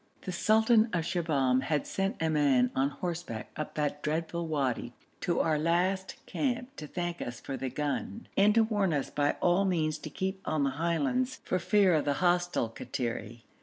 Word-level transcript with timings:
The 0.23 0.31
sultan 0.31 0.85
of 0.93 1.03
Shibahm 1.05 1.61
had 1.61 1.85
sent 1.85 2.19
a 2.23 2.31
man 2.31 2.71
on 2.75 2.89
horseback 2.89 3.51
up 3.55 3.75
that 3.75 4.01
dreadful 4.01 4.47
wadi 4.47 4.93
to 5.19 5.39
our 5.41 5.59
last 5.59 6.15
camp 6.25 6.75
to 6.77 6.87
thank 6.87 7.21
us 7.21 7.39
for 7.39 7.55
the 7.55 7.69
gun, 7.69 8.25
and 8.35 8.55
to 8.55 8.63
warn 8.63 8.95
us 8.95 9.11
by 9.11 9.33
all 9.41 9.63
means 9.63 9.99
to 9.99 10.09
keep 10.09 10.41
on 10.43 10.63
the 10.63 10.71
highlands 10.71 11.35
for 11.43 11.59
fear 11.59 11.93
of 11.93 12.05
the 12.05 12.13
hostile 12.13 12.69
Kattiri. 12.69 13.43